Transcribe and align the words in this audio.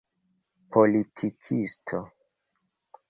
politikisto 0.71 1.99